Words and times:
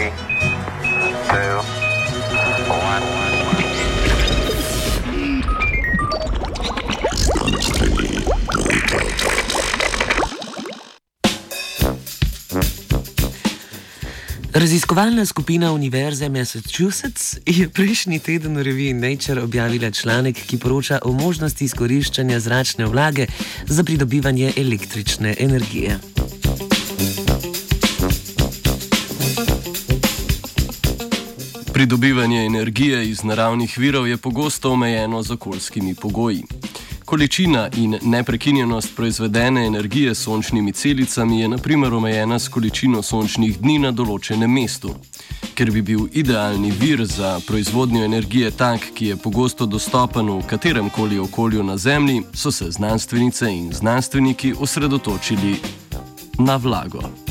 Three, 0.00 0.12
two, 1.28 1.60
one. 2.72 3.02
Raziskovalna 14.52 15.26
skupina 15.26 15.72
Univerze 15.72 16.28
Massachusetts 16.28 17.36
je 17.46 17.68
prejšnji 17.68 18.18
teden 18.18 18.56
v 18.56 18.62
reviji 18.62 18.92
Nature 18.92 19.42
objavila 19.42 19.90
članek, 19.90 20.36
ki 20.46 20.58
poroča 20.58 20.98
o 21.04 21.12
možnosti 21.12 21.64
izkoriščanja 21.64 22.40
zračne 22.40 22.86
vlage 22.86 23.26
za 23.66 23.84
pridobivanje 23.84 24.52
električne 24.56 25.36
energije. 25.38 25.98
Pridobivanje 31.80 32.46
energije 32.46 33.10
iz 33.10 33.24
naravnih 33.24 33.78
virov 33.78 34.08
je 34.08 34.16
pogosto 34.16 34.72
omejeno 34.72 35.22
z 35.22 35.30
okoljskimi 35.30 35.94
pogoji. 35.94 36.42
Količina 37.04 37.68
in 37.76 37.98
neprekinjenost 38.02 38.96
proizvedene 38.96 39.66
energije 39.66 40.14
s 40.14 40.22
sončnimi 40.22 40.72
celicami 40.72 41.40
je 41.40 41.48
naprimer 41.48 41.94
omejena 41.94 42.38
s 42.38 42.48
količino 42.48 43.02
sončnih 43.02 43.58
dni 43.60 43.78
na 43.78 43.92
določenem 43.92 44.52
mestu. 44.52 44.92
Ker 45.54 45.70
bi 45.70 45.82
bil 45.82 46.04
idealni 46.12 46.70
vir 46.70 47.06
za 47.06 47.40
proizvodnjo 47.46 48.04
energije 48.04 48.50
tak, 48.50 48.84
ki 48.94 49.06
je 49.06 49.16
pogosto 49.16 49.66
dostopen 49.66 50.28
v 50.28 50.46
katerem 50.46 50.90
koli 50.90 51.18
okolju 51.18 51.62
na 51.62 51.76
Zemlji, 51.76 52.22
so 52.34 52.52
se 52.52 52.70
znanstvenice 52.70 53.48
in 53.48 53.72
znanstveniki 53.72 54.52
osredotočili 54.60 55.56
na 56.38 56.56
vlago. 56.56 57.29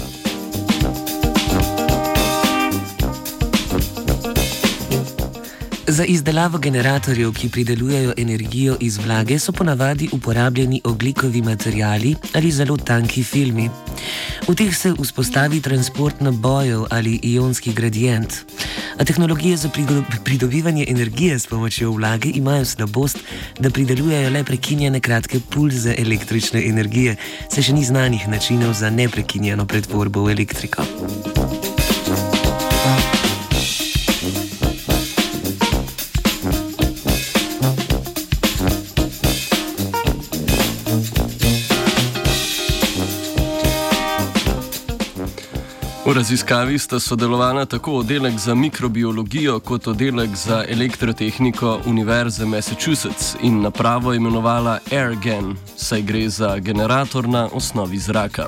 Za 5.89 6.05
izdelavo 6.05 6.57
generatorjev, 6.57 7.31
ki 7.33 7.49
pridelujejo 7.49 8.13
energijo 8.17 8.77
iz 8.79 8.97
vlage, 8.97 9.39
so 9.39 9.51
ponavadi 9.51 10.09
uporabljeni 10.11 10.81
oglikovi 10.83 11.41
materijali 11.41 12.15
ali 12.33 12.51
zelo 12.51 12.77
tanki 12.77 13.23
filmi. 13.23 13.69
V 14.47 14.55
teh 14.55 14.75
se 14.77 14.93
vzpostavi 15.01 15.61
transport 15.61 16.21
nabojev 16.21 16.85
ali 16.89 17.19
ionski 17.23 17.73
gradient. 17.73 18.33
A 18.97 19.05
tehnologije 19.05 19.57
za 19.57 19.69
pridobivanje 20.23 20.85
energije 20.89 21.39
s 21.39 21.47
pomočjo 21.47 21.91
vlage 21.91 22.29
imajo 22.29 22.65
slabost, 22.65 23.17
da 23.59 23.69
pridelujejo 23.69 24.29
le 24.29 24.43
prekinjene 24.43 24.99
kratke 24.99 25.39
pulze 25.49 25.95
električne 25.97 26.65
energije, 26.65 27.15
se 27.49 27.61
še 27.61 27.73
ni 27.73 27.83
znanih 27.83 28.27
načinov 28.27 28.73
za 28.73 28.89
neprekinjeno 28.89 29.65
pretvorbo 29.65 30.23
v 30.23 30.31
elektriko. 30.31 30.85
V 46.09 46.13
raziskavi 46.13 46.79
sta 46.79 46.99
sodelovala 46.99 47.65
tako 47.65 47.91
oddelek 47.91 48.37
za 48.39 48.55
mikrobiologijo 48.55 49.59
kot 49.59 49.87
oddelek 49.87 50.35
za 50.35 50.65
elektrotehniko 50.69 51.81
Univerze 51.85 52.45
Massachusetts 52.45 53.35
in 53.41 53.61
napravo 53.61 54.13
imenovala 54.13 54.79
AirGen, 54.91 55.55
saj 55.77 56.01
gre 56.01 56.29
za 56.29 56.59
generator 56.59 57.27
na 57.29 57.49
osnovi 57.53 57.97
zraka. 57.97 58.47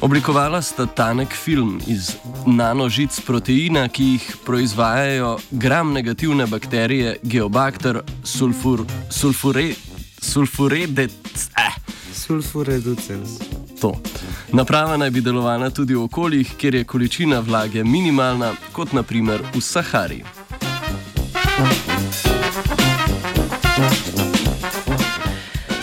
Oblikovala 0.00 0.62
sta 0.62 0.86
tanek 0.86 1.28
film 1.44 1.80
iz 1.86 2.10
nanožic 2.46 3.20
proteina, 3.20 3.88
ki 3.88 4.04
jih 4.04 4.36
proizvajajo 4.44 5.38
gram 5.50 5.92
negativne 5.92 6.46
bakterije 6.46 7.16
Geobacter 7.22 8.00
sulfur, 8.24 8.84
sulfure, 9.10 9.74
sulfuredec. 10.20 11.12
Eh. 11.56 11.74
Sulfureducens. 12.14 13.38
To. 13.80 13.94
Naprava 14.54 14.96
naj 14.96 15.10
bi 15.10 15.20
delovala 15.20 15.70
tudi 15.70 15.94
v 15.94 16.04
okoljih, 16.04 16.52
kjer 16.56 16.74
je 16.74 16.84
količina 16.84 17.40
vlage 17.40 17.82
minimalna, 17.84 18.52
kot 18.72 18.92
naprimer 18.92 19.42
v 19.54 19.60
Sahari. 19.60 20.22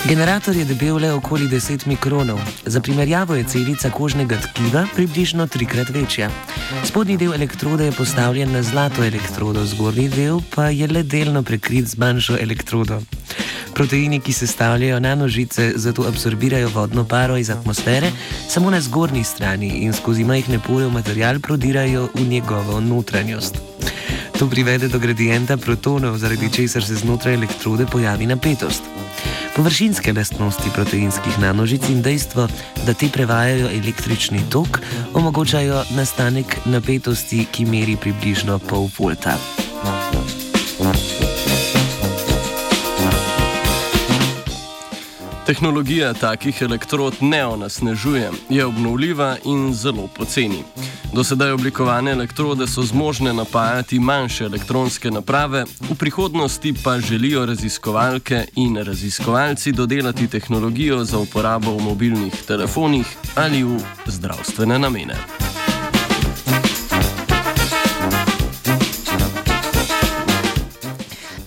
Generator 0.07 0.55
je 0.55 0.65
debel 0.65 0.97
le 0.97 1.11
okoli 1.13 1.47
10 1.47 1.87
mikronov. 1.87 2.39
Za 2.65 2.81
primerjavo 2.81 3.35
je 3.35 3.43
celica 3.43 3.89
kožnega 3.89 4.37
tkiva 4.37 4.85
približno 4.95 5.47
trikrat 5.47 5.89
večja. 5.89 6.29
Spodnji 6.83 7.17
del 7.17 7.33
elektrode 7.33 7.85
je 7.85 7.91
postavljen 7.91 8.51
na 8.51 8.63
zlato 8.63 9.03
elektrodo, 9.03 9.65
zgornji 9.65 10.09
del 10.09 10.39
pa 10.55 10.69
je 10.69 10.87
le 10.87 11.03
delno 11.03 11.43
prekrit 11.43 11.85
z 11.85 11.97
manjšo 11.97 12.37
elektrodo. 12.39 13.01
Proteini, 13.73 14.19
ki 14.19 14.33
sestavljajo 14.33 14.99
nanožice, 14.99 15.71
zato 15.75 16.03
absorbirajo 16.07 16.69
vodno 16.69 17.05
paro 17.07 17.37
iz 17.37 17.49
atmosfere 17.49 18.11
samo 18.49 18.69
na 18.71 18.81
zgornji 18.81 19.23
strani 19.23 19.67
in 19.67 19.93
skozi 19.93 20.23
majhne 20.23 20.59
pore 20.59 20.85
v 20.85 20.91
material 20.91 21.39
prodirajo 21.39 22.09
v 22.13 22.27
njegovo 22.27 22.79
notranjost. 22.79 23.57
To 24.39 24.49
privede 24.49 24.87
do 24.87 24.99
gradienta 24.99 25.57
protonov, 25.57 26.17
zaradi 26.17 26.49
česar 26.53 26.83
se 26.83 26.95
znotraj 26.95 27.33
elektrode 27.33 27.85
pojavi 27.85 28.25
napetost. 28.25 28.83
Površinske 29.55 30.13
lastnosti 30.13 30.69
proteinskih 30.73 31.39
nanožic 31.39 31.89
in 31.89 32.01
dejstvo, 32.01 32.47
da 32.85 32.93
te 32.93 33.09
prevajajo 33.13 33.69
električni 33.69 34.41
tok, 34.49 34.79
omogočajo 35.13 35.83
nastanek 35.95 36.57
napetosti, 36.65 37.45
ki 37.51 37.65
meri 37.65 37.97
približno 38.01 38.59
pol 38.59 38.89
volta. 38.97 39.37
Tehnologija 45.51 46.13
takih 46.13 46.61
elektrod 46.61 47.13
ne 47.21 47.45
onasnežuje, 47.45 48.31
je 48.49 48.65
obnovljiva 48.65 49.37
in 49.45 49.73
zelo 49.73 50.07
poceni. 50.17 50.63
Do 51.13 51.23
sedaj 51.23 51.51
oblikovane 51.51 52.11
elektrode 52.11 52.67
so 52.67 52.83
zmožne 52.83 53.33
napajati 53.33 53.99
manjše 53.99 54.45
elektronske 54.45 55.11
naprave, 55.11 55.65
v 55.89 55.95
prihodnosti 55.95 56.73
pa 56.83 56.99
želijo 56.99 57.45
raziskovalke 57.45 58.45
in 58.55 58.77
raziskovalci 58.77 59.71
dodelati 59.71 60.27
tehnologijo 60.27 61.03
za 61.03 61.19
uporabo 61.19 61.71
v 61.71 61.83
mobilnih 61.83 62.33
telefonih 62.47 63.07
ali 63.35 63.63
v 63.63 63.79
zdravstvene 64.05 64.79
namene. 64.79 65.15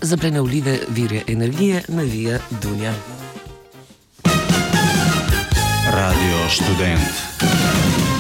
Za 0.01 0.17
prenovljive 0.17 0.79
vire 0.89 1.23
energije 1.27 1.83
navija 1.89 2.39
Dunja. 2.63 3.14
Radio 5.95 6.49
Student. 6.49 8.14